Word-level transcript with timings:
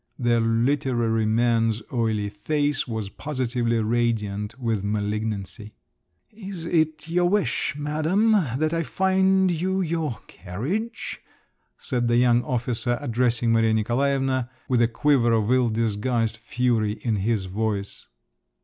The 0.17 0.39
"literary 0.39 1.27
man's" 1.27 1.83
oily 1.93 2.29
face 2.29 2.87
was 2.87 3.09
positively 3.09 3.77
radiant 3.83 4.57
with 4.59 4.83
malignancy. 4.83 5.75
"Is 6.31 6.65
it 6.65 7.07
your 7.07 7.29
wish, 7.29 7.75
madam, 7.77 8.31
that 8.57 8.73
I 8.73 8.81
find 8.81 9.51
you 9.51 9.81
your 9.81 10.17
carriage?" 10.25 11.21
said 11.77 12.07
the 12.07 12.17
young 12.17 12.41
officer 12.45 12.97
addressing 12.99 13.51
Maria 13.51 13.75
Nikolaevna 13.75 14.49
with 14.67 14.81
a 14.81 14.87
quiver 14.87 15.33
of 15.33 15.51
ill 15.51 15.69
disguised 15.69 16.35
fury 16.37 16.93
in 17.03 17.17
his 17.17 17.45
voice. 17.45 18.07